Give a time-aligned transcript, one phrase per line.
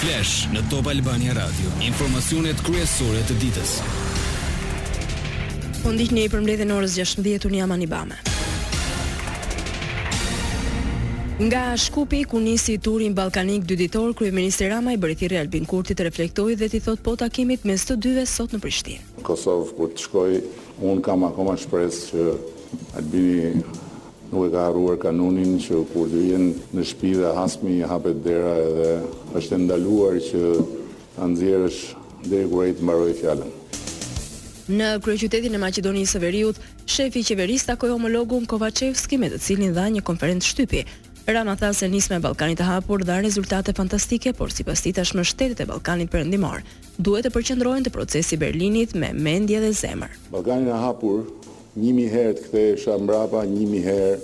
[0.00, 3.72] Flash në Top Albania Radio, informacionet kryesore të ditës.
[5.82, 8.16] Po ndihni në e orës 16:00 unë jam Anibame.
[11.44, 15.66] Nga Shkupi ku nisi turi balkanik Ballkanik dy ditor, kryeministri Rama i bëri thirrje Albin
[15.68, 19.00] Kurti të reflektojë dhe t'i thotë po takimit mes të dyve sot në Prishtinë.
[19.22, 20.38] Kosovë ku të shkoj,
[20.80, 22.34] un kam akoma shpresë që
[22.96, 23.64] Albini
[24.32, 28.52] nuk e ka arruar kanunin që kur të jenë në shpi dhe hasmi hapet dera
[28.64, 28.92] edhe
[29.38, 30.40] është ndaluar që
[31.16, 31.80] të nxjerësh
[32.30, 33.50] dhe kur e të mbaroj fjalën.
[34.70, 39.72] Në kryeqytetin e Maqedonisë së Veriut, shefi i kojë takoi homologun Kovacevski me të cilin
[39.74, 40.82] dha një konferencë shtypi.
[41.26, 45.60] Rama tha se nisme Ballkanit e hapur dha rezultate fantastike, por sipas ditës tashmë shtetet
[45.62, 46.62] e Ballkanit Perëndimor
[46.98, 50.10] duhet të përqendrohen te procesi Berlinit me mendje dhe zemër.
[50.30, 51.22] Ballkani e hapur
[51.80, 54.14] 1000 herë të kthyesha më brapa, 1000 herë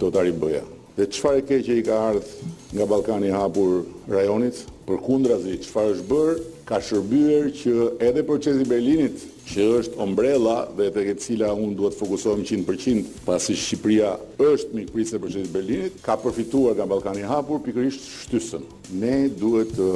[0.00, 0.62] do ta riboja.
[0.98, 4.98] Dhe çfarë ke që i ka ardhur nga Balkani i hapur rajonit, për
[5.42, 7.72] zi që farë është bërë, ka shërbyrë që
[8.08, 13.54] edhe procesi Berlinit, që është ombrella dhe të këtë cila unë duhet fokusohë 100%, pasi
[13.54, 18.64] Shqipria është mikë prisë e procesi Berlinit, ka përfituar nga Balkani i hapur, pikërisht shtysën.
[19.02, 19.88] Ne duhet të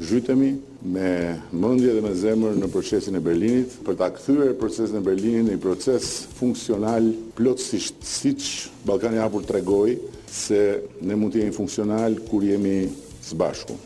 [0.00, 0.56] zhytemi
[0.92, 5.46] me mëndje dhe me zemër në procesin e Berlinit për ta këthyre procesin e Berlinit
[5.48, 7.08] në i proces funksional
[7.38, 9.96] plotësisht siqë Balkani Apur të regoj
[10.30, 10.60] se
[11.00, 12.90] ne mund të jemi funksional kur jemi
[13.24, 13.76] së bashku.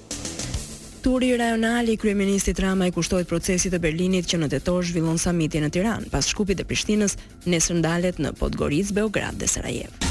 [1.01, 5.65] Turi rajonal i kryeministit Rama i kushtohet procesit të Berlinit që në të zhvillon samitin
[5.65, 7.17] në Tiran, pas shkupit e Prishtinës
[7.47, 10.10] nesër ndalet në Podgoriz, Beograd dhe Sarajevë.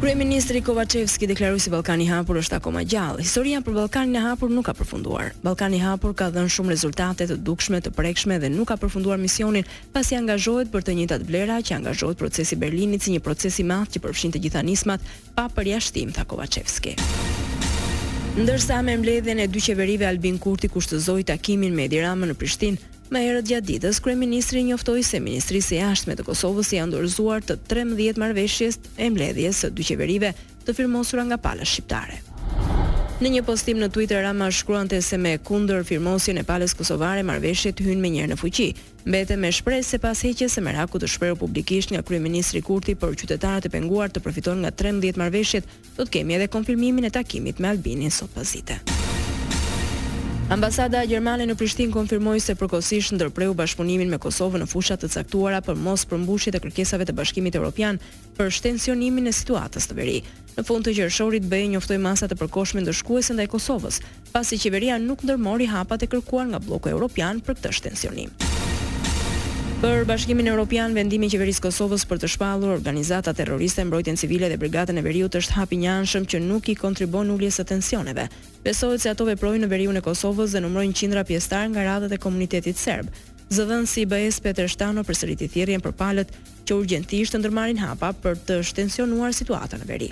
[0.00, 3.22] Kryeministri Kovacevski deklaroi se Ballkani i Hapur është akoma gjallë.
[3.24, 5.30] Historia për Ballkanin e Hapur nuk ka përfunduar.
[5.40, 9.16] Ballkani i Hapur ka dhënë shumë rezultate të dukshme, të prekshme dhe nuk ka përfunduar
[9.16, 9.64] misionin,
[9.96, 13.64] pasi angazhohet për të njëjtat vlera që angazhohet procesi i Berlinit, si një proces i
[13.64, 15.00] madh që përfshin të gjitha nismat
[15.34, 16.92] pa përjashtim, tha Kovacevski.
[18.36, 22.84] Ndërsa me mbledhjen e dy qeverive Albin Kurti kushtëzoi takimin me Edi Rama në Prishtinë,
[23.06, 27.54] Më herët gjatë ditës, kryeministri njoftoi se Ministrisë e Jashtme të Kosovës janë dorëzuar të
[27.70, 30.32] 13 marrëveshjes e mbledhjes së dy qeverive
[30.66, 32.18] të firmosura nga palët shqiptare.
[33.22, 37.78] Në një postim në Twitter Rama shkruante se me kundër firmosjen e palës kosovare marrëveshjet
[37.86, 38.68] hyn më njëherë në fuqi.
[39.06, 43.14] Mbetet me shpresë se pas heqjes së merakut të shprehur publikisht nga kryeministri Kurti për
[43.22, 47.62] qytetarët e penguar të përfitojnë nga 13 marrëveshjet, do të kemi edhe konfirmimin e takimit
[47.62, 48.82] me Albinin sot pasdite.
[50.46, 55.58] Ambasada Gjermane në Prishtin konfirmoj se përkosisht ndërpreu bashkëpunimin me Kosovë në fushat të caktuara
[55.66, 57.98] për mos përmbushje të kërkesave të bashkimit e Europian
[58.38, 60.20] për shtensionimin e situatës të veri.
[60.54, 63.98] Në fund të gjershorit BE njoftoi masat e përkohshme ndëshkuese ndaj Kosovës,
[64.30, 68.36] pasi qeveria nuk ndërmori hapat e kërkuar nga bloku evropian për këtë shtensionim.
[69.76, 74.48] Për Bashkimin Evropian, vendimi i qeverisë së Kosovës për të shpallur organizata terroriste mbrojtjen civile
[74.48, 78.24] dhe brigadën e veriut është hap i njëanshëm që nuk i kontribon uljes së tensioneve.
[78.64, 82.20] Besohet se ato veprojnë në veriun e Kosovës dhe numërojnë qindra pjesëtar nga radhët e
[82.24, 83.10] komunitetit serb.
[83.52, 86.32] Zëdhënësi i BE-s Petër Shtano për sërititjen për palët
[86.66, 90.10] që urgjentisht të ndërmarrin hapa për të shtensionuar situatën në veri.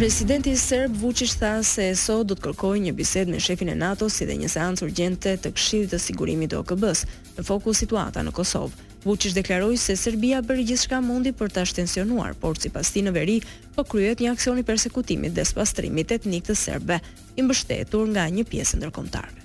[0.00, 4.12] Presidenti serb Vučić tha se sot do të kërkojë një bisedë me shefin e NATO-s
[4.16, 7.00] si dhe një seancë urgjente të Këshillit të Sigurimit të OKB-s,
[7.36, 8.72] në fokus situata në Kosovë.
[9.04, 13.36] Vučić deklaroi se Serbia bëri gjithçka mundi për ta shtensionuar, por sipas tij në veri
[13.76, 16.96] po kryhet një aksion i përsekutimit dhe spastrimit etnik të serbëve,
[17.36, 19.36] i mbështetur nga një pjesë ndërkombëtare.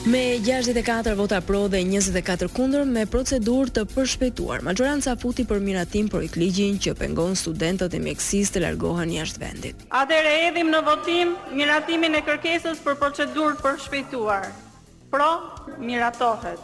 [0.08, 4.62] me 64 vota pro dhe 24 kundër me procedurë të përshpejtuar.
[4.64, 6.38] Majoranca futi për miratim projekt
[6.84, 9.76] që pengon studentët e mjekësisë të largohen jashtë vendit.
[9.90, 14.48] Atëherë hedhim në votim miratimin e kërkesës për procedurë të përshpejtuar.
[15.12, 15.30] Pro,
[15.80, 16.60] miratohet.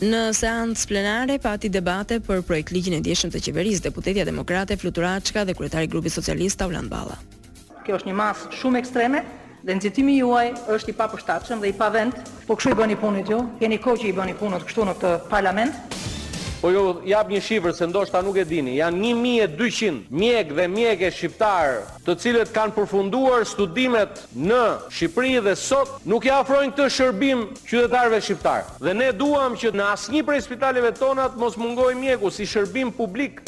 [0.00, 5.56] Në seancë plenare pati debate për projektligjin e ndjeshëm të qeverisë, deputetja demokrate Fluturaçka dhe
[5.58, 7.18] kryetari i grupit socialist Aulan Balla.
[7.84, 9.24] Kjo është një masë shumë ekstreme
[9.66, 12.14] dhe nxitimi juaj është i papërshtatshëm dhe i pavend
[12.48, 13.42] Po kështu i bëni punit jo?
[13.60, 15.96] Keni kohë që i bëni punët kështu në këtë parlament?
[16.58, 18.72] Po jo, jap një shifër se ndoshta nuk e dini.
[18.78, 21.74] Jan 1200 mjek dhe mjeke shqiptar,
[22.06, 28.22] të cilët kanë përfunduar studimet në Shqipëri dhe sot nuk i afrojnë këtë shërbim qytetarëve
[28.24, 28.64] shqiptar.
[28.80, 32.96] Dhe ne duam që në asnjë prej spitaleve tona të mos mungoj mjeku si shërbim
[32.96, 33.44] publik.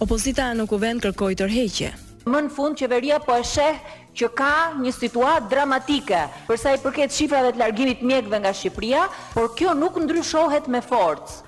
[0.00, 1.92] Opozita në kuvend kërkoi tërheqje.
[2.28, 3.76] Më në fund qeveria po e sheh
[4.18, 9.04] që ka një situatë dramatike përsa i përket shifrave të largimit mjekve nga Shqipëria,
[9.36, 11.38] por kjo nuk ndryshohet me forcë.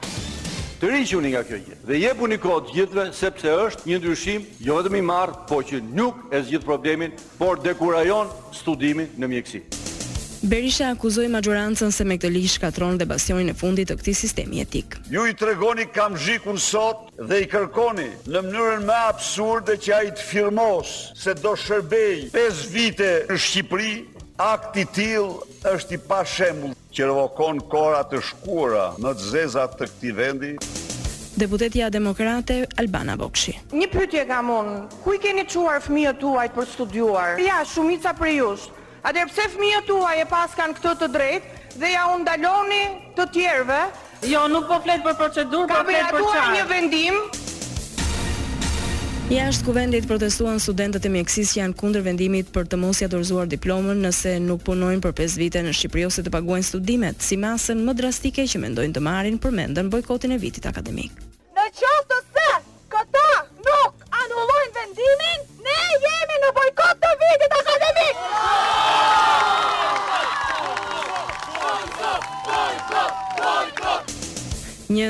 [0.80, 1.76] Të rinjuni nga kjo gjë.
[1.90, 2.38] Dhe jepu një
[2.70, 7.12] gjithve sepse është një ndryshim jo vetëm i madh, por që nuk e zgjidh problemin,
[7.40, 9.79] por dekurajon studimin në mjekësi.
[10.42, 14.62] Berisha akuzoi majorancën se me këtë ligj shkatron dhe bastionin e fundit të këtij sistemi
[14.64, 14.96] etik.
[15.12, 20.24] Ju i tregoni kamzhikun sot dhe i kërkoni në mënyrën më absurde që ai të
[20.30, 23.92] firmos se do shërbej 5 vite në Shqipëri,
[24.40, 25.28] akt i till
[25.74, 30.54] është i pa shembull që revokon kora të shkura në të zezat të këtij vendi.
[31.36, 33.58] Deputetja Demokrate Albana Bokshi.
[33.76, 37.36] Një pyetje kam unë, ku i keni çuar fëmijët tuaj për studiuar?
[37.44, 38.52] Ja, shumica për ju
[39.06, 42.80] Atër pse fëmija tua e pas kanë këtë të drejtë dhe ja undaloni
[43.16, 43.82] të tjerëve?
[44.28, 46.40] Jo, nuk po fletë për procedurë, po fletë për qarë.
[46.40, 47.16] Ka një vendim?
[49.30, 54.00] Jashtë kuvendit protestuan studentët e mjekësisë janë kundër vendimit për të mos ja dorëzuar diplomën
[54.04, 57.94] nëse nuk punojnë për 5 vite në Shqipëri ose të paguajnë studimet, si masën më
[58.02, 61.14] drastike që mendojnë të marrin përmendën bojkotin e vitit akademik.
[61.54, 62.48] Në qoftë se
[62.96, 63.26] këta
[63.68, 66.19] nuk anullojnë vendimin, ne jemi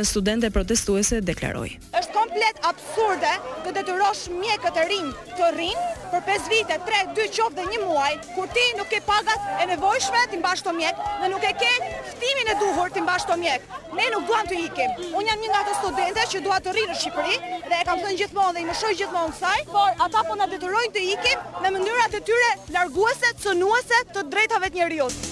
[0.06, 1.72] studente protestuese deklaroi.
[1.98, 3.30] Êshtë komplet absurde
[3.66, 5.82] të detyrosh mjekët e rinj të rinj
[6.12, 9.68] për 5 vite, 3, 2 qofë dhe 1 muaj, kur ti nuk ke pagat e
[9.72, 11.70] nevojshme të mbash të mjek dhe nuk e ke
[12.12, 13.66] fëtimin e duhur të mbash të mjek.
[13.98, 15.00] Ne nuk duam të ikim.
[15.10, 18.04] Unë jam një nga të studente që duat të rinë në Shqipëri dhe e kam
[18.04, 21.50] thënë gjithmonë dhe i më shoj gjithmonë kësaj, por ata po na detyrojnë të ikim
[21.64, 25.29] me mënyrat e tyre larguese, cënuese të drejtave të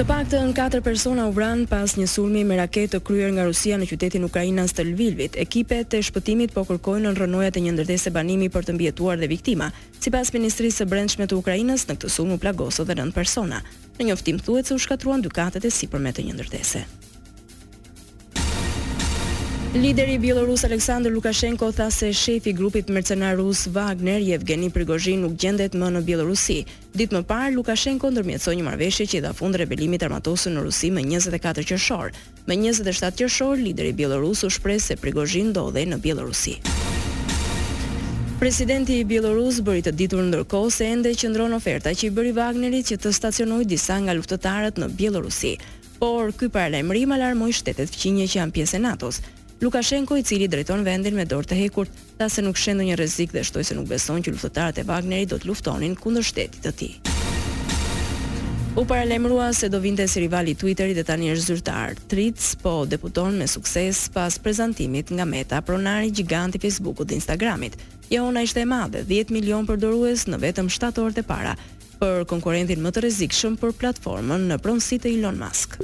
[0.00, 3.34] Të pak të në 4 persona u vranë pas një sulmi me raketë të kryer
[3.36, 5.36] nga Rusia në qytetin Ukrajina së të Lvivit.
[5.42, 9.28] Ekipe të shpëtimit po kërkojnë në rënojat e një ndërtese banimi për të mbjetuar dhe
[9.34, 9.68] viktima.
[10.00, 13.60] Si pas Ministrisë së Brendshme të Ukrajinas në këtë sulm u plagosë dhe 9 persona.
[14.00, 16.86] Në njoftim thuet se u shkatruan dukatet e si përmet e një ndërtese.
[19.74, 25.36] Lideri Bielorus Aleksandr Lukashenko tha se shefi i grupit mercenar rus Wagner Yevgeni Prigozhin nuk
[25.38, 26.56] gjendet më në Bielorusi.
[26.94, 30.90] Ditë më parë Lukashenko ndërmjetsoj një marrëveshje që i dha fund rebelimit armatosur në Rusi
[30.90, 32.10] më 24 qershor.
[32.50, 36.56] Më 27 qershor lideri Bielorus u shpreh se Prigozhin ndodhej në Bielorusi.
[38.42, 42.90] Presidenti i Bielorus bëri të ditur ndërkohë se ende qëndron oferta që i bëri Wagnerit
[42.90, 45.54] që të stacionojë disa nga luftëtarët në Bielorusi.
[46.02, 49.36] Por ky paralajmërim alarmoi shtetet fqinje që janë pjesë e NATO-s.
[49.62, 53.34] Lukashenko i cili drejton vendin me dorë të hekur, tha se nuk shëndon një rrezik
[53.34, 56.72] dhe shtoi se nuk beson që luftëtarët e Wagnerit do të luftonin kundër shtetit të
[56.80, 56.92] tij.
[58.80, 61.92] U paralemrua se do vinte si rivali Twitterit dhe tani është zyrtar.
[62.08, 67.76] Tritz po deputon me sukses pas prezantimit nga Meta, pronari gjiganti i Facebookut dhe Instagramit.
[68.10, 71.52] Ja ona ishte e madhe, 10 milion përdorues në vetëm 7 orët e para,
[72.00, 75.76] për konkurentin më të rezikshëm për platformën në pronësitë e Elon Musk.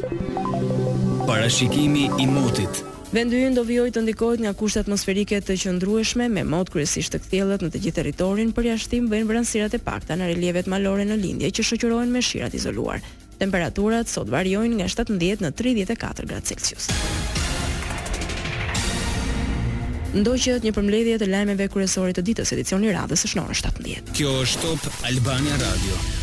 [1.28, 2.86] Parashikimi i motit.
[3.14, 7.20] Vendi ynë do vijoj të ndikohet nga kushtet atmosferike të qëndrueshme me mot kryesisht të
[7.22, 11.20] kthjellët në të gjithë territorin, për jashtim bëjnë vranësirat e pakta në relievet malore në
[11.22, 12.98] lindje që shoqërohen me shirat izoluar.
[13.38, 16.90] Temperaturat sot variojnë nga 17 në 34 gradë Celsius.
[20.16, 24.14] Ndoj që një përmledhje të lajmeve kërësore të ditës edicion një radhës është nërë 17.
[24.18, 26.22] Kjo është top Albania Radio.